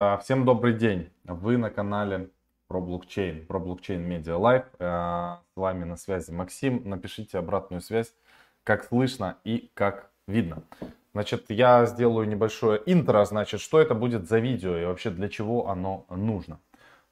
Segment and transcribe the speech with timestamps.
[0.00, 1.10] А, всем добрый день.
[1.24, 2.30] Вы на канале
[2.68, 4.66] про блокчейн, про блокчейн Media Live.
[4.78, 6.88] А, с вами на связи Максим.
[6.88, 8.14] Напишите обратную связь,
[8.62, 10.62] как слышно и как видно.
[11.14, 15.68] Значит, я сделаю небольшое интро, значит, что это будет за видео и вообще для чего
[15.68, 16.60] оно нужно.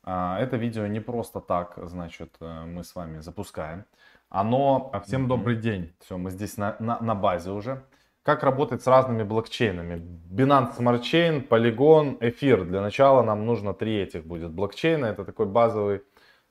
[0.04, 3.84] А, это видео не просто так, значит, э, мы с вами запускаем.
[4.28, 5.92] Оно, всем добрый день.
[5.98, 7.82] Все, мы здесь на, на, на базе уже
[8.26, 10.02] как работать с разными блокчейнами.
[10.28, 12.64] Binance Smart Chain, Polygon, Эфир.
[12.64, 15.06] Для начала нам нужно три этих будет блокчейна.
[15.06, 16.02] Это такой базовый,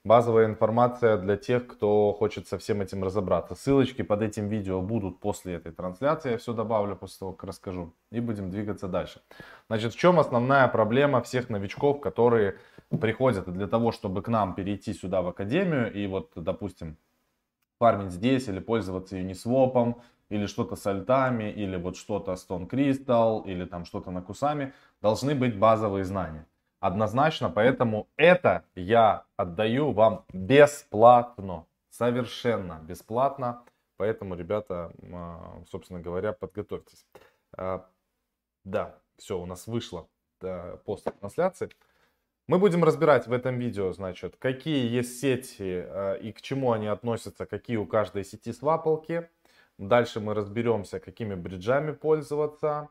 [0.05, 3.55] базовая информация для тех, кто хочет со всем этим разобраться.
[3.55, 6.31] Ссылочки под этим видео будут после этой трансляции.
[6.31, 7.94] Я все добавлю после того, как расскажу.
[8.09, 9.21] И будем двигаться дальше.
[9.67, 12.55] Значит, в чем основная проблема всех новичков, которые
[13.02, 16.95] приходят для того, чтобы к нам перейти сюда в академию и вот, допустим,
[17.80, 19.95] фармить здесь или пользоваться Uniswap,
[20.29, 25.35] или что-то с альтами, или вот что-то Stone Crystal, или там что-то на Кусами, должны
[25.35, 26.45] быть базовые знания.
[26.79, 33.63] Однозначно, поэтому это я отдаю вам бесплатно, совершенно бесплатно.
[33.97, 37.05] Поэтому, ребята, а, собственно говоря, подготовьтесь.
[37.57, 37.88] А,
[38.63, 40.07] да, все, у нас вышло
[40.85, 41.69] после трансляции.
[42.47, 46.88] Мы будем разбирать в этом видео, значит, какие есть сети а, и к чему они
[46.88, 49.30] относятся, какие у каждой сети свапалки.
[49.78, 52.90] Дальше мы разберемся, какими бриджами пользоваться.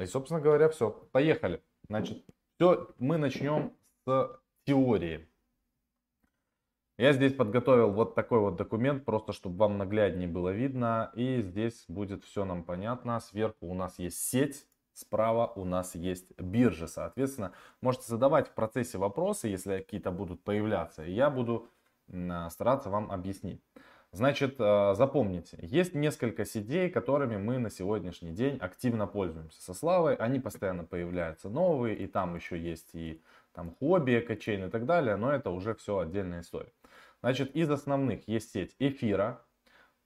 [0.00, 0.90] И, собственно говоря, все.
[1.12, 1.62] Поехали.
[1.88, 2.24] Значит,
[2.56, 3.72] все, мы начнем
[4.04, 5.28] с теории.
[6.98, 11.12] Я здесь подготовил вот такой вот документ, просто чтобы вам нагляднее было видно.
[11.14, 13.20] И здесь будет все нам понятно.
[13.20, 16.86] Сверху у нас есть сеть, справа у нас есть биржа.
[16.86, 21.04] Соответственно, можете задавать в процессе вопросы, если какие-то будут появляться.
[21.04, 21.68] И я буду
[22.48, 23.62] стараться вам объяснить.
[24.16, 29.60] Значит, э, запомните, есть несколько сетей, которыми мы на сегодняшний день активно пользуемся.
[29.60, 33.20] Со Славой они постоянно появляются новые, и там еще есть и
[33.52, 36.72] там хобби, экочейн и так далее, но это уже все отдельная история.
[37.20, 39.42] Значит, из основных есть сеть эфира.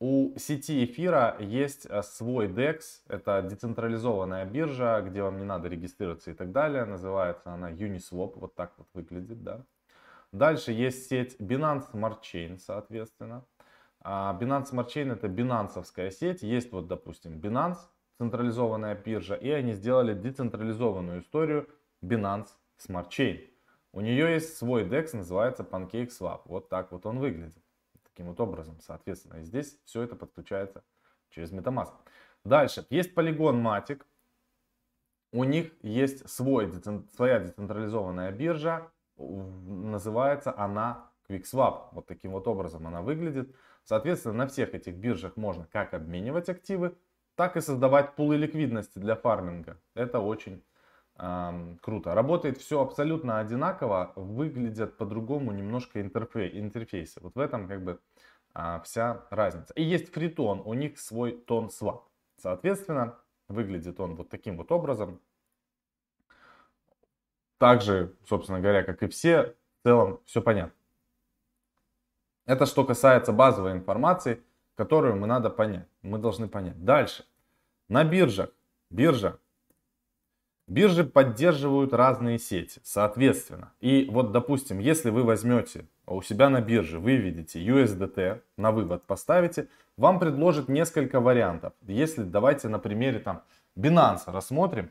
[0.00, 6.32] У сети эфира есть э, свой DEX, это децентрализованная биржа, где вам не надо регистрироваться
[6.32, 6.84] и так далее.
[6.84, 9.64] Называется она Uniswap, вот так вот выглядит, да.
[10.32, 13.44] Дальше есть сеть Binance Smart Chain, соответственно.
[14.02, 16.42] А Binance Smart Chain это бинансовская сеть.
[16.42, 17.78] Есть вот, допустим, Binance,
[18.18, 21.68] централизованная биржа, и они сделали децентрализованную историю
[22.02, 23.46] Binance Smart Chain.
[23.92, 26.42] У нее есть свой DEX, называется PancakeSwap.
[26.44, 27.62] Вот так вот он выглядит.
[28.04, 29.40] Таким вот образом, соответственно.
[29.40, 30.84] И здесь все это подключается
[31.30, 31.92] через MetaMask.
[32.44, 32.86] Дальше.
[32.90, 34.02] Есть Polygon Matic.
[35.32, 36.72] У них есть свой,
[37.14, 38.90] своя децентрализованная биржа.
[39.16, 41.88] Называется она QuickSwap.
[41.92, 43.54] Вот таким вот образом она выглядит.
[43.90, 46.96] Соответственно, на всех этих биржах можно как обменивать активы,
[47.34, 49.80] так и создавать пулы ликвидности для фарминга.
[49.96, 50.62] Это очень
[51.18, 52.14] эм, круто.
[52.14, 57.18] Работает все абсолютно одинаково, выглядят по-другому немножко интерфей, интерфейсы.
[57.20, 57.98] Вот в этом как бы
[58.54, 59.74] э, вся разница.
[59.74, 62.06] И есть фритон, у них свой тон свап.
[62.36, 63.18] Соответственно,
[63.48, 65.20] выглядит он вот таким вот образом.
[67.58, 70.79] Также, собственно говоря, как и все, в целом все понятно.
[72.50, 74.42] Это что касается базовой информации,
[74.74, 75.86] которую мы надо понять.
[76.02, 76.84] Мы должны понять.
[76.84, 77.24] Дальше.
[77.88, 78.50] На биржах.
[78.90, 79.38] Биржа.
[80.66, 83.72] Биржи поддерживают разные сети, соответственно.
[83.78, 89.68] И вот, допустим, если вы возьмете у себя на бирже, выведете USDT, на вывод поставите,
[89.96, 91.72] вам предложат несколько вариантов.
[91.82, 93.44] Если давайте на примере там
[93.76, 94.90] Binance рассмотрим,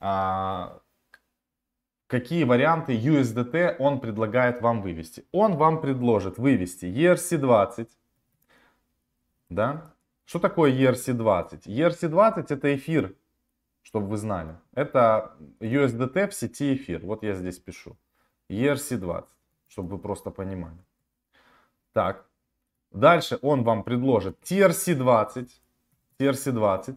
[0.00, 0.78] а,
[2.08, 5.24] какие варианты USDT он предлагает вам вывести.
[5.30, 7.88] Он вам предложит вывести ERC20.
[9.50, 9.94] Да?
[10.24, 11.66] Что такое ERC20?
[11.66, 13.14] ERC20 это эфир,
[13.82, 14.56] чтобы вы знали.
[14.72, 17.04] Это USDT в сети эфир.
[17.04, 17.96] Вот я здесь пишу.
[18.50, 19.26] ERC20,
[19.68, 20.78] чтобы вы просто понимали.
[21.92, 22.24] Так.
[22.90, 25.48] Дальше он вам предложит TRC20.
[26.18, 26.96] TRC20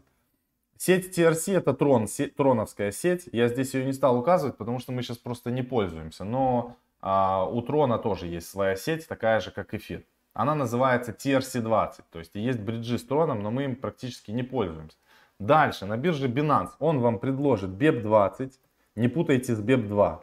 [0.84, 3.30] Сеть TRC это Трон, сеть, троновская сеть.
[3.31, 6.24] Я здесь ее не стал указывать, потому что мы сейчас просто не пользуемся.
[6.24, 10.04] Но а, у Трона тоже есть своя сеть, такая же, как эфир.
[10.33, 12.01] Она называется TRC20.
[12.12, 14.98] То есть есть бриджи с Троном, но мы им практически не пользуемся.
[15.38, 18.51] Дальше, на бирже Binance он вам предложит BEP20.
[18.95, 20.19] Не путайте с BEP2.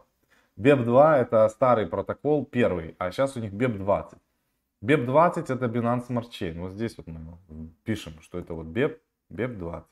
[0.56, 4.16] BEP2 это старый протокол, первый, а сейчас у них BEP20.
[4.82, 6.58] BEP20 это Binance Smart Chain.
[6.58, 8.98] Вот здесь вот мы пишем, что это вот BEP,
[9.30, 9.84] BEP20.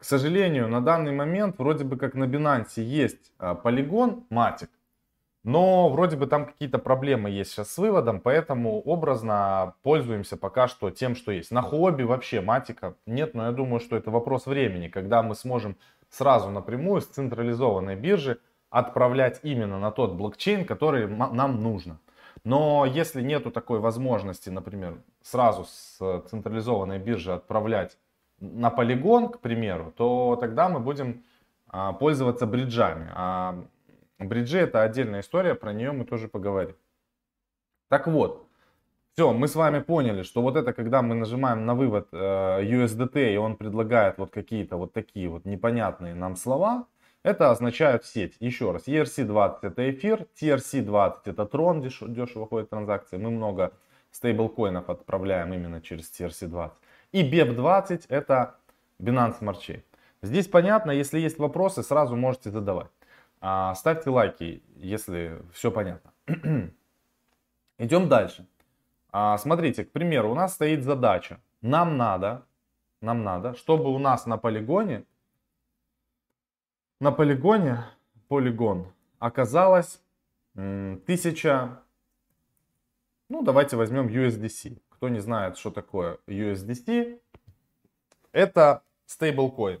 [0.00, 4.70] К сожалению, на данный момент вроде бы как на Binance есть а, полигон Matic,
[5.44, 10.88] но вроде бы там какие-то проблемы есть сейчас с выводом, поэтому образно пользуемся пока что
[10.90, 11.50] тем, что есть.
[11.50, 15.76] На хобби вообще матика нет, но я думаю, что это вопрос времени, когда мы сможем
[16.08, 18.38] сразу напрямую с централизованной биржи
[18.70, 22.00] отправлять именно на тот блокчейн, который нам нужно.
[22.42, 27.98] Но если нету такой возможности, например, сразу с централизованной биржи отправлять
[28.40, 31.22] на полигон, к примеру, то тогда мы будем
[31.68, 33.10] а, пользоваться бриджами.
[33.14, 33.64] А
[34.18, 36.76] бриджи это отдельная история, про нее мы тоже поговорим.
[37.88, 38.46] Так вот,
[39.14, 43.34] все, мы с вами поняли, что вот это, когда мы нажимаем на вывод э, USDT,
[43.34, 46.86] и он предлагает вот какие-то вот такие вот непонятные нам слова,
[47.22, 48.36] это означает сеть.
[48.40, 53.18] Еще раз, ERC20 это эфир, TRC20 это трон, дешево ходит транзакции.
[53.18, 53.72] Мы много
[54.10, 56.70] стейблкоинов отправляем именно через TRC20.
[57.12, 58.56] И BEP20 это
[59.00, 59.82] Binance Smart Chain.
[60.22, 62.90] Здесь понятно, если есть вопросы, сразу можете задавать.
[63.40, 66.12] А, ставьте лайки, если все понятно.
[67.78, 68.46] Идем дальше.
[69.10, 71.40] А, смотрите, к примеру, у нас стоит задача.
[71.62, 72.44] Нам надо,
[73.00, 75.04] нам надо, чтобы у нас на полигоне,
[77.00, 77.84] на полигоне,
[78.28, 80.02] полигон, оказалось
[80.54, 81.82] 1000,
[83.28, 84.78] ну давайте возьмем USDC.
[85.00, 87.18] Кто не знает, что такое USDC,
[88.32, 89.80] это стейблкоин,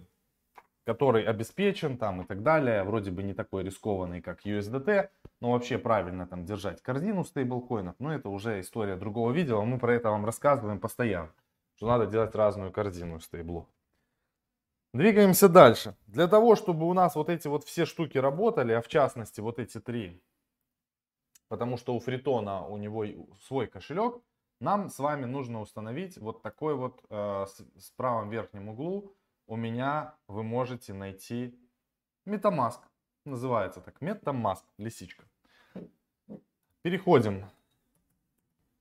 [0.86, 2.84] который обеспечен там и так далее.
[2.84, 7.96] Вроде бы не такой рискованный, как USDT, но вообще правильно там держать корзину стейблкоинов.
[7.98, 9.62] Но это уже история другого видео.
[9.62, 11.34] Мы про это вам рассказываем постоянно,
[11.76, 13.66] что надо делать разную корзину стейблов.
[14.94, 15.96] Двигаемся дальше.
[16.06, 19.58] Для того, чтобы у нас вот эти вот все штуки работали, а в частности вот
[19.58, 20.22] эти три,
[21.48, 23.04] потому что у Фритона у него
[23.42, 24.22] свой кошелек,
[24.60, 29.16] нам с вами нужно установить вот такой вот э, с, с правом верхнем углу
[29.50, 31.58] у меня вы можете найти
[32.24, 32.78] MetaMask.
[33.24, 34.00] Называется так.
[34.00, 34.62] MetaMask.
[34.78, 35.24] Лисичка.
[36.82, 37.44] Переходим.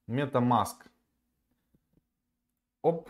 [0.07, 0.87] MetaMask.
[2.83, 3.09] Оп.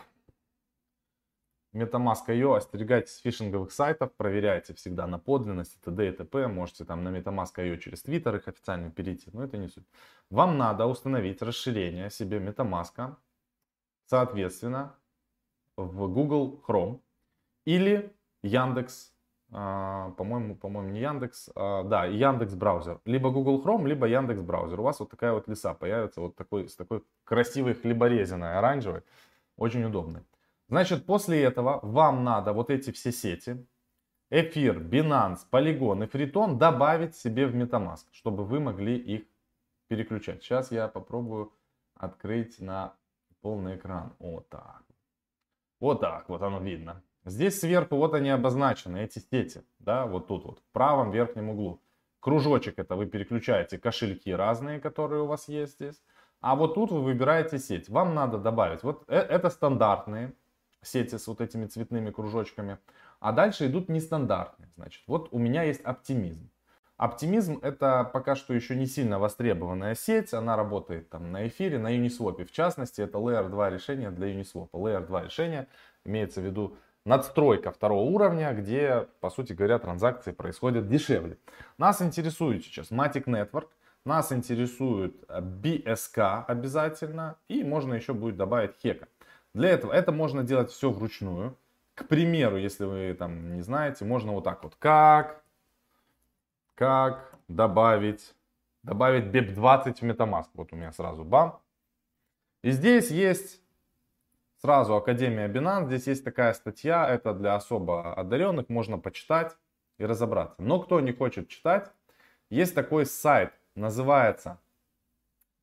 [1.74, 6.10] MetaMask.io, остерегайтесь фишинговых сайтов, проверяйте всегда на подлинность и т.д.
[6.10, 6.48] и т.п.
[6.48, 9.86] Можете там на MetaMask.io через Twitter их официально перейти, но это не суть.
[10.32, 13.16] Вам надо установить расширение себе MetaMask,
[14.06, 14.96] соответственно,
[15.78, 17.02] в Google Chrome
[17.66, 19.14] или Яндекс,
[19.52, 23.00] а, по-моему, по-моему, не Яндекс, а, да, Яндекс браузер.
[23.06, 24.80] Либо Google Chrome, либо Яндекс браузер.
[24.80, 29.04] У вас вот такая вот леса появится, вот такой, с такой красивой хлеборезиной оранжевой.
[29.56, 30.24] Очень удобной.
[30.70, 33.66] Значит, после этого вам надо вот эти все сети,
[34.30, 39.24] Эфир, Binance, Polygon и Фритон добавить себе в MetaMask, чтобы вы могли их
[39.88, 40.44] переключать.
[40.44, 41.52] Сейчас я попробую
[41.96, 42.94] открыть на
[43.42, 44.14] полный экран.
[44.20, 44.84] Вот так.
[45.80, 47.02] Вот так вот оно видно.
[47.26, 49.64] Здесь сверху вот они обозначены, эти сети.
[49.80, 51.82] Да, вот тут вот, в правом верхнем углу.
[52.20, 56.00] Кружочек это вы переключаете кошельки разные, которые у вас есть здесь.
[56.42, 57.90] А вот тут вы выбираете сеть.
[57.90, 58.84] Вам надо добавить.
[58.84, 60.34] Вот э, это стандартные
[60.82, 62.78] сети с вот этими цветными кружочками.
[63.20, 64.70] А дальше идут нестандартные.
[64.76, 66.50] Значит, вот у меня есть оптимизм.
[66.98, 70.34] Оптимизм это пока что еще не сильно востребованная сеть.
[70.34, 72.44] Она работает там на эфире, на Uniswap.
[72.44, 74.70] В частности, это Layer 2 решение для Uniswap.
[74.72, 75.68] Layer 2 решение
[76.04, 81.38] имеется в виду надстройка второго уровня, где, по сути говоря, транзакции происходят дешевле.
[81.78, 83.70] Нас интересует сейчас Matic Network,
[84.06, 89.08] нас интересует BSK обязательно, и можно еще будет добавить Хека.
[89.60, 91.58] Для этого это можно делать все вручную.
[91.94, 94.76] К примеру, если вы там не знаете, можно вот так вот.
[94.76, 95.44] Как,
[96.76, 98.36] как добавить,
[98.84, 100.48] добавить BEP20 в MetaMask.
[100.54, 101.60] Вот у меня сразу бам.
[102.62, 103.62] И здесь есть
[104.62, 105.88] сразу Академия Binance.
[105.88, 109.58] Здесь есть такая статья, это для особо одаренных, можно почитать
[109.98, 110.56] и разобраться.
[110.58, 111.92] Но кто не хочет читать,
[112.50, 114.58] есть такой сайт, называется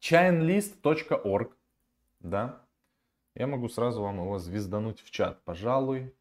[0.02, 1.50] chainlist.org.
[2.20, 2.65] Да?
[3.37, 6.14] Я могу сразу вам его звездануть в чат, пожалуй.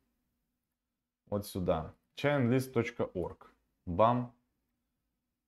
[1.28, 1.94] Вот сюда.
[2.18, 3.54] chainlist.org.
[3.86, 4.36] Бам.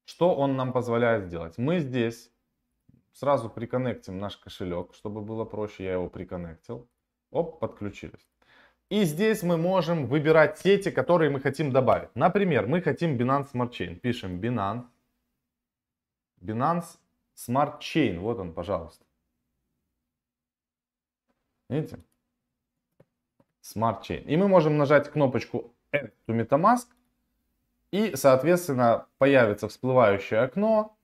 [0.06, 1.58] Что он нам позволяет сделать?
[1.58, 2.32] Мы здесь
[3.12, 5.84] сразу приконнектим наш кошелек, чтобы было проще.
[5.84, 6.88] Я его приконнектил.
[7.32, 8.26] Оп, подключились.
[8.90, 12.16] И здесь мы можем выбирать сети, которые мы хотим добавить.
[12.16, 13.96] Например, мы хотим Binance Smart Chain.
[13.96, 14.86] Пишем Binance.
[16.40, 16.98] Binance
[17.36, 18.20] Smart Chain.
[18.20, 19.07] Вот он, пожалуйста.
[21.70, 22.00] Видите?
[23.62, 24.24] Smart Chain.
[24.24, 26.88] И мы можем нажать кнопочку Add to MetaMask.
[27.92, 30.98] И, соответственно, появится всплывающее окно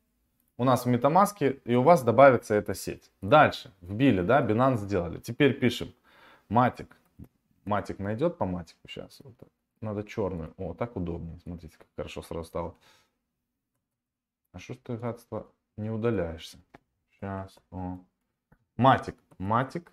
[0.57, 3.11] у нас в MetaMask, и у вас добавится эта сеть.
[3.21, 5.19] Дальше, вбили, да, Binance сделали.
[5.19, 5.93] Теперь пишем
[6.49, 6.95] Matic.
[7.65, 9.21] Matic найдет по Matic у сейчас.
[9.23, 9.49] Вот так.
[9.81, 10.53] Надо черную.
[10.57, 11.39] О, так удобнее.
[11.39, 12.75] Смотрите, как хорошо сразу стало.
[14.51, 16.57] А что ж ты, гадство, не удаляешься?
[17.11, 17.57] Сейчас.
[17.71, 17.99] О.
[18.77, 19.15] Matic.
[19.37, 19.91] Matic.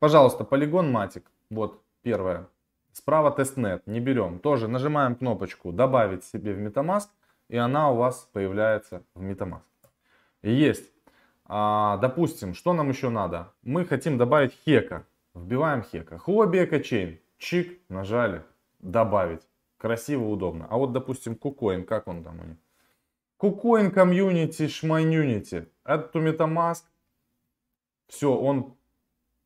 [0.00, 1.30] Пожалуйста, Polygon Matic.
[1.50, 2.48] Вот первое.
[2.92, 4.38] Справа testnet, не берем.
[4.38, 7.08] Тоже нажимаем кнопочку «Добавить себе в MetaMask»,
[7.48, 9.60] и она у вас появляется в MetaMask.
[10.42, 10.90] Есть.
[11.44, 13.52] А, допустим, что нам еще надо?
[13.62, 15.04] Мы хотим добавить хека.
[15.34, 16.18] Вбиваем хека.
[16.26, 17.18] Huobi EcoChain.
[17.36, 18.42] Чик, нажали.
[18.78, 19.42] Добавить.
[19.76, 20.66] Красиво, удобно.
[20.70, 22.56] А вот, допустим, KuCoin, как он там у них?
[23.38, 25.68] KuCoin Community, Шмайнюнити.
[25.84, 26.84] Это MetaMask.
[28.08, 28.74] Все, он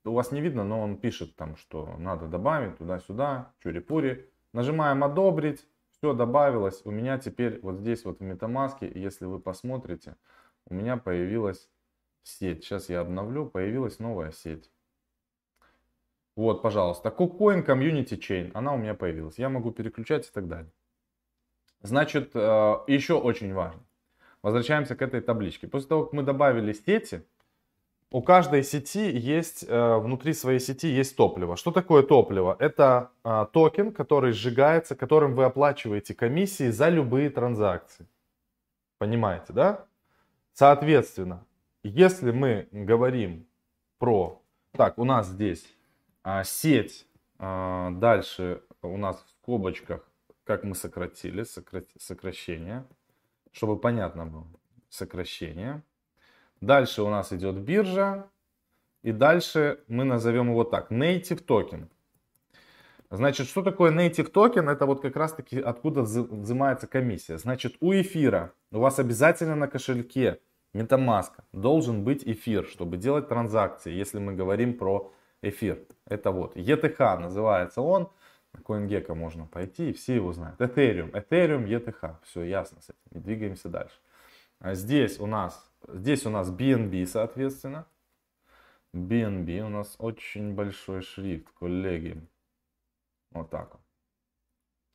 [0.04, 4.28] у вас не видно, но он пишет там, что надо добавить туда-сюда, чури-пури.
[4.52, 6.82] Нажимаем одобрить, все добавилось.
[6.84, 10.16] У меня теперь вот здесь вот в MetaMask, если вы посмотрите,
[10.66, 11.70] у меня появилась
[12.22, 12.64] сеть.
[12.64, 14.70] Сейчас я обновлю, появилась новая сеть.
[16.36, 19.38] Вот, пожалуйста, KuCoin Community Chain, она у меня появилась.
[19.38, 20.72] Я могу переключать и так далее.
[21.80, 22.38] Значит, э,
[22.88, 23.82] еще очень важно.
[24.42, 25.68] Возвращаемся к этой табличке.
[25.68, 27.24] После того, как мы добавили сети,
[28.14, 31.56] у каждой сети есть, э, внутри своей сети есть топливо.
[31.56, 32.56] Что такое топливо?
[32.60, 38.06] Это а, токен, который сжигается, которым вы оплачиваете комиссии за любые транзакции.
[38.98, 39.86] Понимаете, да?
[40.52, 41.44] Соответственно,
[41.82, 43.48] если мы говорим
[43.98, 44.40] про...
[44.70, 45.66] Так, у нас здесь
[46.22, 47.08] а, сеть,
[47.40, 50.08] а, дальше у нас в скобочках,
[50.44, 52.84] как мы сократили, сократ, сокращение,
[53.50, 54.46] чтобы понятно было,
[54.88, 55.82] сокращение.
[56.64, 58.30] Дальше у нас идет биржа.
[59.02, 60.90] И дальше мы назовем его так.
[60.90, 61.90] Native токен.
[63.10, 64.68] Значит, что такое native токен?
[64.70, 67.36] Это вот как раз таки откуда взимается комиссия.
[67.36, 70.40] Значит, у эфира у вас обязательно на кошельке
[70.72, 75.80] MetaMask должен быть эфир, чтобы делать транзакции, если мы говорим про эфир.
[76.06, 78.10] Это вот ETH называется он.
[78.54, 80.60] На CoinGecko можно пойти и все его знают.
[80.60, 82.16] Ethereum, Ethereum, ETH.
[82.22, 83.18] Все ясно с этим.
[83.18, 83.96] И двигаемся дальше.
[84.60, 87.86] А здесь у нас Здесь у нас BNB, соответственно.
[88.94, 92.20] BNB у нас очень большой шрифт, коллеги.
[93.32, 93.76] Вот так.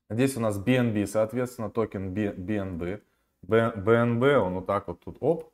[0.10, 3.03] Здесь у нас BNB, соответственно, токен BNB.
[3.43, 5.53] BNB, он вот так вот тут, оп.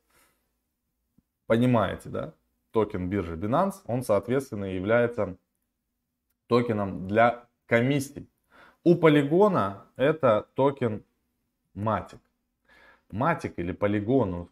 [1.46, 2.34] Понимаете, да?
[2.70, 5.36] Токен биржи Binance, он, соответственно, является
[6.46, 8.28] токеном для комиссий.
[8.84, 11.04] У полигона это токен
[11.74, 12.20] Matic.
[13.10, 14.48] Matic или полигон,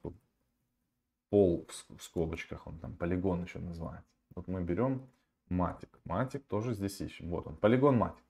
[1.34, 4.08] пол в скобочках, он там полигон еще называется.
[4.36, 5.02] Вот мы берем
[5.48, 5.88] Matic.
[6.04, 7.28] Matic тоже здесь ищем.
[7.28, 8.22] Вот он, Polygon Matic.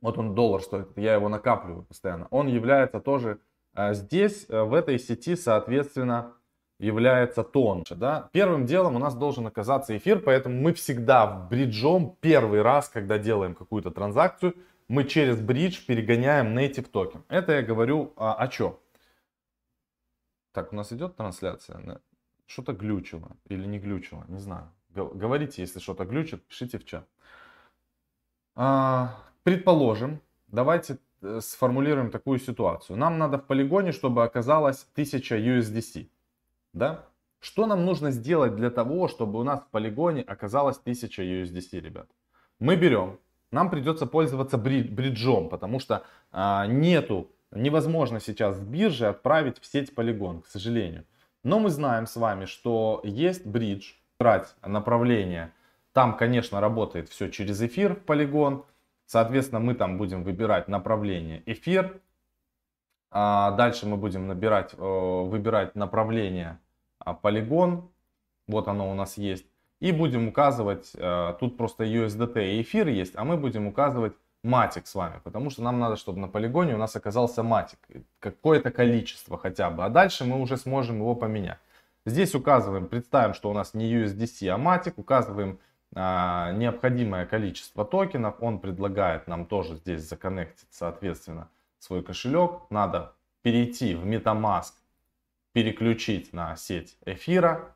[0.00, 2.28] Вот он доллар стоит, я его накапливаю постоянно.
[2.30, 3.40] Он является тоже
[3.74, 6.34] а здесь, э, в этой сети, соответственно,
[6.78, 7.96] является тоньше.
[7.96, 8.28] Да?
[8.32, 13.56] Первым делом у нас должен оказаться эфир, поэтому мы всегда бриджом первый раз, когда делаем
[13.56, 14.54] какую-то транзакцию,
[14.86, 17.24] мы через бридж перегоняем native токен.
[17.28, 18.76] Это я говорю а, о чем?
[20.52, 22.00] Так, у нас идет трансляция?
[22.46, 24.70] Что-то глючило или не глючило, не знаю.
[24.94, 27.06] Говорите, если что-то глючит, пишите в чат.
[28.54, 32.96] А, предположим, давайте э, сформулируем такую ситуацию.
[32.96, 36.08] Нам надо в полигоне, чтобы оказалось 1000 USDC.
[36.72, 37.04] Да?
[37.40, 42.08] Что нам нужно сделать для того, чтобы у нас в полигоне оказалось 1000 USDC, ребят?
[42.58, 43.20] Мы берем,
[43.52, 46.02] нам придется пользоваться бриджом, потому что
[46.32, 51.04] а, нету невозможно сейчас с биржи отправить в сеть Polygon, к сожалению.
[51.44, 55.52] Но мы знаем с вами, что есть бридж, брать направление.
[55.92, 58.64] Там, конечно, работает все через эфир Polygon.
[59.06, 62.00] Соответственно, мы там будем выбирать направление эфир.
[63.10, 66.58] А дальше мы будем набирать, э, выбирать направление
[67.04, 67.88] Polygon.
[68.46, 69.46] Вот оно у нас есть.
[69.80, 74.86] И будем указывать, э, тут просто USDT и эфир есть, а мы будем указывать матик
[74.86, 77.78] с вами, потому что нам надо, чтобы на полигоне у нас оказался матик,
[78.20, 81.58] какое-то количество хотя бы, а дальше мы уже сможем его поменять.
[82.06, 85.58] Здесь указываем, представим, что у нас не USDC, а матик, указываем
[85.94, 93.94] а, необходимое количество токенов, он предлагает нам тоже здесь законнектить, соответственно, свой кошелек, надо перейти
[93.94, 94.72] в MetaMask,
[95.52, 97.74] переключить на сеть эфира,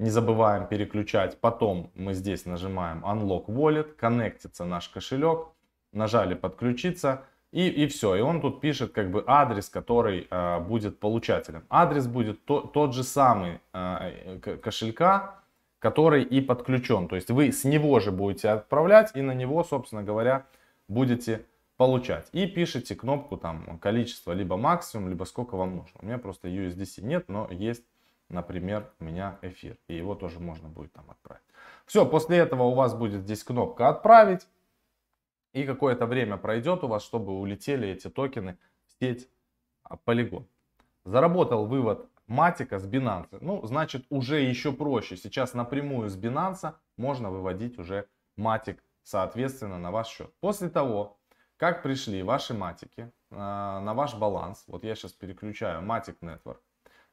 [0.00, 1.38] не забываем переключать.
[1.40, 5.48] Потом мы здесь нажимаем Unlock Wallet, коннектится наш кошелек.
[5.92, 7.24] Нажали подключиться.
[7.52, 8.14] И, и все.
[8.14, 11.64] И он тут пишет как бы адрес, который э, будет получателем.
[11.68, 15.40] Адрес будет то, тот же самый э, кошелька,
[15.80, 17.06] который и подключен.
[17.08, 20.46] То есть вы с него же будете отправлять и на него, собственно говоря,
[20.88, 21.44] будете
[21.76, 22.28] получать.
[22.32, 26.00] И пишите кнопку там количество, либо максимум, либо сколько вам нужно.
[26.00, 27.84] У меня просто USDC нет, но есть
[28.30, 29.76] например, у меня эфир.
[29.88, 31.44] И его тоже можно будет там отправить.
[31.86, 34.48] Все, после этого у вас будет здесь кнопка «Отправить».
[35.52, 38.56] И какое-то время пройдет у вас, чтобы улетели эти токены
[38.86, 39.28] в сеть
[40.06, 40.46] Polygon.
[41.04, 43.38] Заработал вывод Матика с Binance.
[43.40, 45.16] Ну, значит, уже еще проще.
[45.16, 48.06] Сейчас напрямую с Binance можно выводить уже
[48.36, 50.32] Матик соответственно, на ваш счет.
[50.40, 51.18] После того,
[51.56, 56.58] как пришли ваши матики а, на ваш баланс, вот я сейчас переключаю Matic Network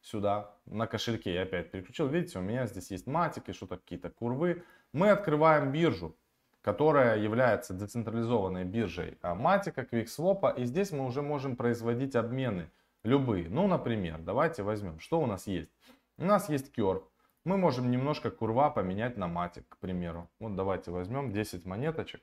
[0.02, 4.64] сюда, на кошельке я опять переключил, видите, у меня здесь есть матики, что-то какие-то курвы.
[4.94, 6.16] Мы открываем биржу,
[6.62, 12.70] которая является децентрализованной биржей Матика, QuickSwap, и здесь мы уже можем производить обмены
[13.04, 13.50] любые.
[13.50, 15.72] Ну, например, давайте возьмем, что у нас есть.
[16.18, 17.04] У нас есть Curve,
[17.48, 20.30] мы можем немножко курва поменять на матик, к примеру.
[20.40, 22.22] Вот давайте возьмем 10 монеточек,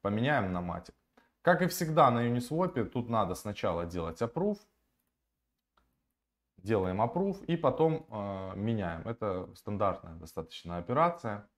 [0.00, 0.94] поменяем на матик.
[1.42, 4.58] Как и всегда на Uniswap, тут надо сначала делать approve.
[6.58, 9.06] Делаем approve и потом э, меняем.
[9.06, 11.48] Это стандартная достаточно операция,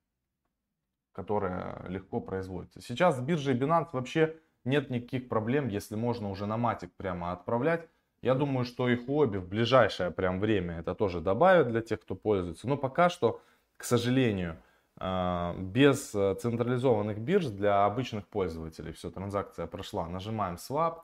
[1.13, 2.81] которая легко производится.
[2.81, 7.87] Сейчас с биржей Binance вообще нет никаких проблем, если можно уже на матик прямо отправлять.
[8.21, 12.15] Я думаю, что и Huobi в ближайшее прям время это тоже добавят для тех, кто
[12.15, 12.67] пользуется.
[12.67, 13.41] Но пока что,
[13.77, 14.57] к сожалению,
[14.97, 20.07] а, без э, централизованных бирж для обычных пользователей все, транзакция прошла.
[20.09, 21.03] Нажимаем Swap,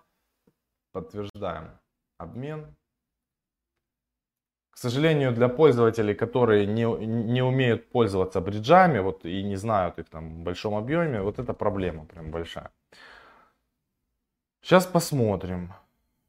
[0.91, 1.71] подтверждаем
[2.17, 2.75] обмен.
[4.75, 10.09] К сожалению, для пользователей, которые не, не умеют пользоваться бриджами вот, и не знают их
[10.09, 12.71] там в большом объеме, вот это проблема прям большая.
[14.61, 15.73] Сейчас посмотрим.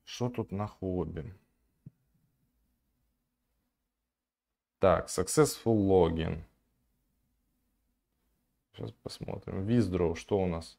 [0.04, 1.34] Что тут на хобби?
[4.78, 6.44] Так, successful login.
[8.72, 9.66] Сейчас посмотрим.
[9.66, 10.78] Withdraw, что у нас?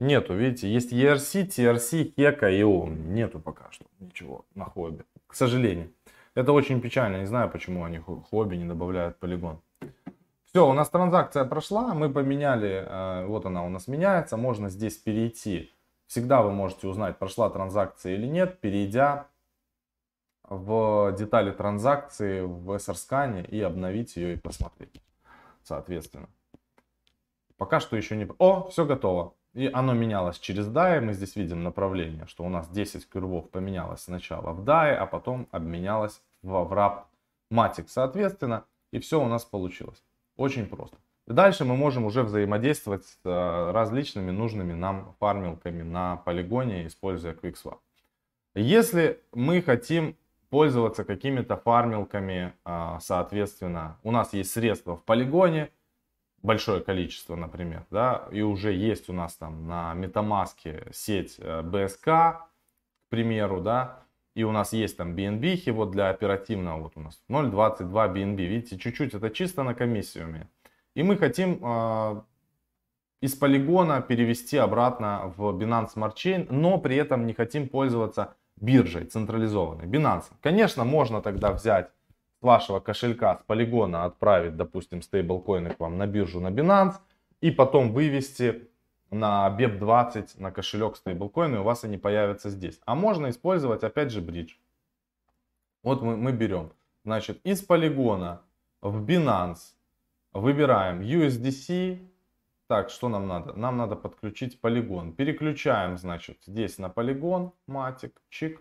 [0.00, 2.96] Нету, видите, есть ERC, TRC, HECA и OM.
[3.12, 5.04] Нету пока что ничего на хобби.
[5.28, 5.92] К сожалению.
[6.34, 7.18] Это очень печально.
[7.18, 9.60] Не знаю, почему они хобби не добавляют полигон.
[10.46, 11.94] Все, у нас транзакция прошла.
[11.94, 14.36] Мы поменяли, э, вот она у нас меняется.
[14.36, 15.74] Можно здесь перейти
[16.06, 19.28] Всегда вы можете узнать, прошла транзакция или нет, перейдя
[20.44, 25.02] в детали транзакции в SRScan и обновить ее и посмотреть.
[25.62, 26.28] Соответственно.
[27.56, 28.28] Пока что еще не...
[28.38, 29.34] О, все готово.
[29.54, 31.00] И оно менялось через DAI.
[31.00, 35.46] Мы здесь видим направление, что у нас 10 курвов поменялось сначала в DAI, а потом
[35.52, 37.04] обменялось в wrap
[37.52, 37.86] Matic.
[37.86, 40.02] Соответственно, и все у нас получилось.
[40.36, 40.96] Очень просто.
[41.26, 47.78] Дальше мы можем уже взаимодействовать с э, различными нужными нам фармилками на полигоне, используя QuickSwap.
[48.54, 50.16] Если мы хотим
[50.50, 55.70] пользоваться какими-то фармилками, э, соответственно, у нас есть средства в полигоне,
[56.44, 62.32] большое количество, например, да, и уже есть у нас там на MetaMask сеть BSK, э,
[62.34, 62.48] к
[63.08, 64.04] примеру, да,
[64.34, 68.78] и у нас есть там BNB, вот для оперативного, вот у нас 0.22 BNB, видите,
[68.78, 70.48] чуть-чуть, это чисто на меня.
[70.94, 72.22] И мы хотим э,
[73.22, 79.06] из полигона перевести обратно в Binance Smart Chain, но при этом не хотим пользоваться биржей
[79.06, 80.24] централизованной, Binance.
[80.42, 81.90] Конечно, можно тогда взять
[82.44, 86.96] вашего кошелька, с полигона отправить, допустим, стейблкоины к вам на биржу на Binance
[87.40, 88.68] и потом вывести
[89.10, 92.80] на BEP20 на кошелек стейблкоина, и у вас они появятся здесь.
[92.84, 94.54] А можно использовать опять же бридж.
[95.82, 96.72] Вот мы, мы берем,
[97.04, 98.42] значит, из полигона
[98.80, 99.74] в Binance
[100.34, 102.08] Выбираем USDC.
[102.66, 103.52] Так, что нам надо?
[103.52, 105.12] Нам надо подключить полигон.
[105.12, 108.60] Переключаем, значит, здесь на полигон, матик, чик.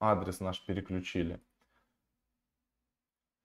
[0.00, 1.40] Адрес наш переключили.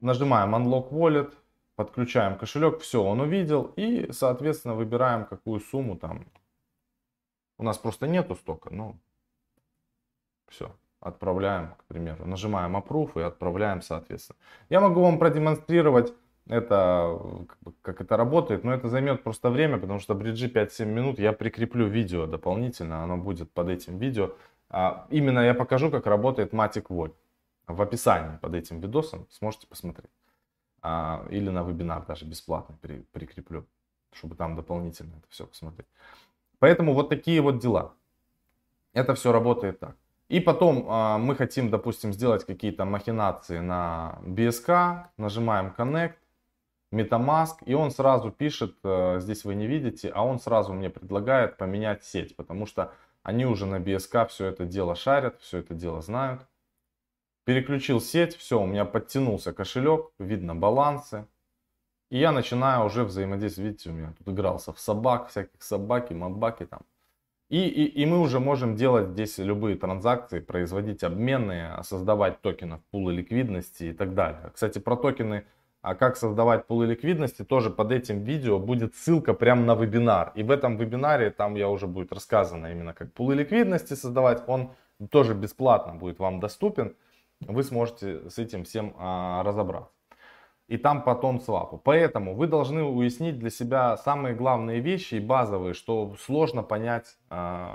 [0.01, 1.33] Нажимаем Unlock Wallet,
[1.75, 3.73] подключаем кошелек, все, он увидел.
[3.75, 6.25] И, соответственно, выбираем, какую сумму там.
[7.57, 8.95] У нас просто нету столько, ну,
[10.47, 12.25] все, отправляем, к примеру.
[12.25, 14.37] Нажимаем Approve и отправляем, соответственно.
[14.69, 16.13] Я могу вам продемонстрировать
[16.49, 17.19] это,
[17.81, 21.87] как это работает, но это займет просто время, потому что бриджи 5-7 минут, я прикреплю
[21.87, 24.31] видео дополнительно, оно будет под этим видео.
[24.69, 27.13] А, именно я покажу, как работает Matic Volt.
[27.69, 30.11] В описании под этим видосом сможете посмотреть.
[30.81, 33.65] А, или на вебинар даже бесплатно при, прикреплю,
[34.11, 35.87] чтобы там дополнительно это все посмотреть.
[36.57, 37.93] Поэтому вот такие вот дела.
[38.93, 39.95] Это все работает так.
[40.29, 46.15] И потом а, мы хотим, допустим, сделать какие-то махинации на BSK, нажимаем Connect,
[46.91, 51.57] MetaMask, и он сразу пишет, э, здесь вы не видите, а он сразу мне предлагает
[51.57, 56.01] поменять сеть, потому что они уже на BSK все это дело шарят, все это дело
[56.01, 56.41] знают.
[57.49, 61.25] Переключил сеть, все, у меня подтянулся кошелек, видно балансы.
[62.11, 66.65] И я начинаю уже взаимодействовать, видите, у меня тут игрался в собак, всяких собаки, мобаки
[66.65, 66.81] там.
[67.49, 73.13] И, и, и мы уже можем делать здесь любые транзакции, производить обменные, создавать токенов, пулы
[73.13, 74.51] ликвидности и так далее.
[74.53, 75.43] Кстати, про токены
[75.81, 80.33] а как создавать пулы ликвидности, тоже под этим видео будет ссылка прямо на вебинар.
[80.35, 84.43] И в этом вебинаре там я уже будет рассказано именно как пулы ликвидности создавать.
[84.45, 84.73] Он
[85.09, 86.95] тоже бесплатно будет вам доступен.
[87.41, 89.91] Вы сможете с этим всем а, разобраться.
[90.67, 91.77] и там потом свапу.
[91.83, 97.69] Поэтому вы должны уяснить для себя самые главные вещи и базовые, что сложно понять э,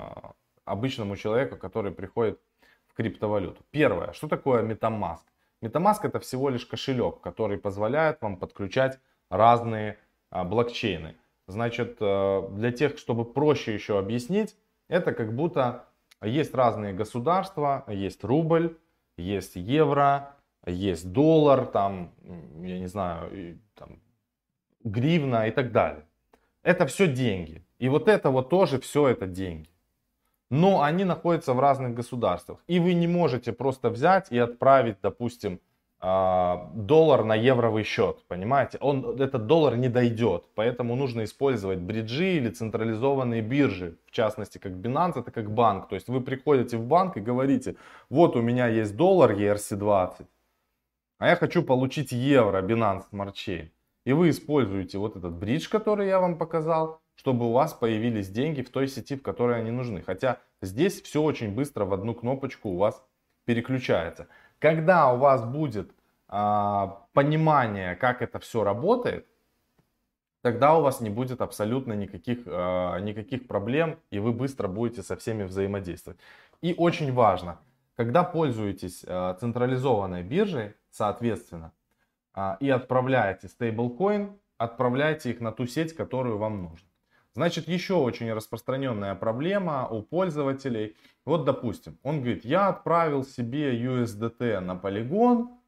[0.63, 2.39] обычному человеку, который приходит
[2.87, 3.63] в криптовалюту.
[3.71, 5.25] Первое, что такое MetaMask?
[5.61, 8.99] MetaMask это всего лишь кошелек, который позволяет вам подключать
[9.29, 9.97] разные
[10.31, 11.15] э, блокчейны.
[11.47, 14.55] Значит, э, для тех, чтобы проще еще объяснить,
[14.87, 15.85] это как будто
[16.21, 18.77] есть разные государства, есть рубль,
[19.17, 22.11] есть евро, есть доллар, там,
[22.61, 23.99] я не знаю, там,
[24.83, 26.05] гривна и так далее.
[26.63, 27.63] Это все деньги.
[27.79, 29.69] И вот это вот тоже все это деньги.
[30.49, 32.63] Но они находятся в разных государствах.
[32.67, 35.59] И вы не можете просто взять и отправить, допустим,
[36.05, 38.77] доллар на евровый счет, понимаете?
[38.79, 44.73] Он, этот доллар не дойдет, поэтому нужно использовать бриджи или централизованные биржи, в частности, как
[44.73, 45.87] Binance, это как банк.
[45.89, 47.75] То есть вы приходите в банк и говорите,
[48.09, 50.27] вот у меня есть доллар ERC20,
[51.17, 53.69] а я хочу получить евро Binance Smart Chain.
[54.05, 58.61] И вы используете вот этот бридж, который я вам показал, чтобы у вас появились деньги
[58.61, 60.03] в той сети, в которой они нужны.
[60.03, 63.01] Хотя здесь все очень быстро в одну кнопочку у вас
[63.45, 64.27] переключается.
[64.59, 65.91] Когда у вас будет
[66.27, 69.27] а, понимание, как это все работает,
[70.41, 75.15] тогда у вас не будет абсолютно никаких, а, никаких проблем, и вы быстро будете со
[75.15, 76.19] всеми взаимодействовать.
[76.61, 77.59] И очень важно,
[77.95, 81.71] когда пользуетесь а, централизованной биржей, соответственно,
[82.33, 86.87] а, и отправляете стейблкоин, отправляйте их на ту сеть, которую вам нужно.
[87.35, 90.95] Значит, еще очень распространенная проблема у пользователей.
[91.25, 95.59] Вот, допустим, он говорит, я отправил себе USDT на полигон,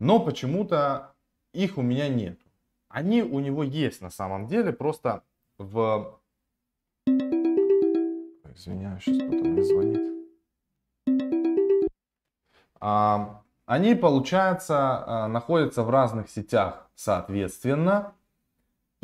[0.00, 1.14] но почему-то
[1.52, 2.40] их у меня нет.
[2.88, 5.22] Они у него есть на самом деле, просто
[5.58, 6.18] в...
[7.06, 10.00] Извиняюсь, сейчас кто-то мне звонит.
[12.80, 18.14] А, они, получается, а, находятся в разных сетях соответственно.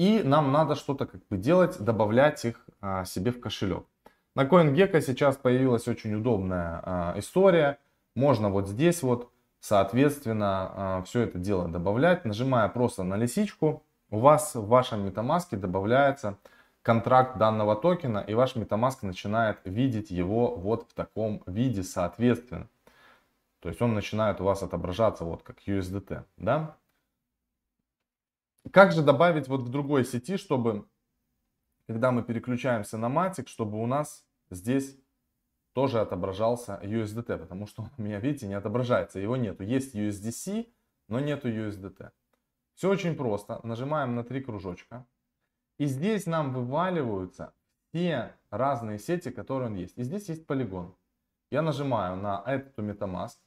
[0.00, 3.84] И нам надо что-то как бы делать, добавлять их а, себе в кошелек.
[4.34, 7.78] На CoinGecko сейчас появилась очень удобная а, история.
[8.14, 12.24] Можно вот здесь вот, соответственно, а, все это дело добавлять.
[12.24, 16.38] Нажимая просто на лисичку, у вас в вашем MetaMask добавляется
[16.80, 22.68] контракт данного токена, и ваш MetaMask начинает видеть его вот в таком виде, соответственно.
[23.60, 26.76] То есть он начинает у вас отображаться вот как USDT, да?
[28.72, 30.88] Как же добавить вот в другой сети, чтобы,
[31.86, 34.96] когда мы переключаемся на Matic, чтобы у нас здесь
[35.72, 39.62] тоже отображался USDT, потому что он у меня, видите, не отображается, его нету.
[39.62, 40.68] Есть USDC,
[41.08, 42.10] но нету USDT.
[42.74, 43.60] Все очень просто.
[43.62, 45.06] Нажимаем на три кружочка.
[45.78, 47.54] И здесь нам вываливаются
[47.88, 49.98] все разные сети, которые он есть.
[49.98, 50.94] И здесь есть полигон.
[51.50, 53.38] Я нажимаю на to MetaMask.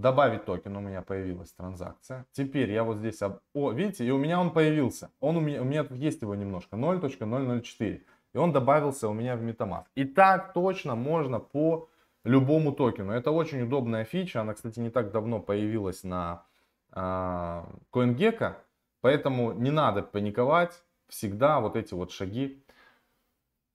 [0.00, 2.24] Добавить токен, у меня появилась транзакция.
[2.32, 3.20] Теперь я вот здесь,
[3.52, 5.10] о, видите, и у меня он появился.
[5.20, 8.02] Он у меня, у меня есть его немножко, 0.004.
[8.32, 9.84] И он добавился у меня в MetaMask.
[9.96, 11.90] И так точно можно по
[12.24, 13.12] любому токену.
[13.12, 14.40] Это очень удобная фича.
[14.40, 16.46] Она, кстати, не так давно появилась на
[16.92, 18.54] э, CoinGecko.
[19.02, 20.82] Поэтому не надо паниковать.
[21.08, 22.64] Всегда вот эти вот шаги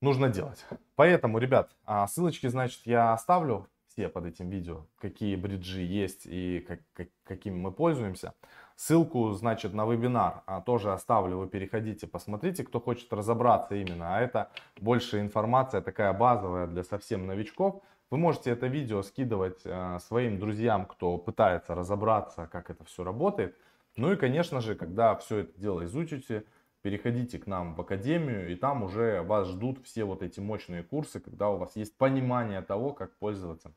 [0.00, 0.66] нужно делать.
[0.96, 6.62] Поэтому, ребят, а, ссылочки, значит, я оставлю все под этим видео, какие бриджи есть и
[6.68, 8.34] как, как, какими мы пользуемся.
[8.76, 14.16] Ссылку, значит, на вебинар а, тоже оставлю, вы переходите, посмотрите, кто хочет разобраться именно.
[14.16, 17.82] А это больше информация такая базовая для совсем новичков.
[18.10, 23.56] Вы можете это видео скидывать а, своим друзьям, кто пытается разобраться, как это все работает.
[23.96, 26.44] Ну и, конечно же, когда все это дело изучите,
[26.86, 31.18] переходите к нам в академию, и там уже вас ждут все вот эти мощные курсы,
[31.18, 33.72] когда у вас есть понимание того, как пользоваться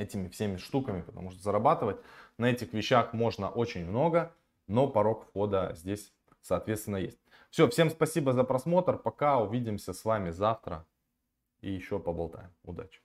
[0.00, 1.98] этими всеми штуками, потому что зарабатывать
[2.38, 4.32] на этих вещах можно очень много,
[4.66, 7.18] но порог входа здесь, соответственно, есть.
[7.50, 10.86] Все, всем спасибо за просмотр, пока увидимся с вами завтра
[11.60, 12.50] и еще поболтаем.
[12.62, 13.00] Удачи!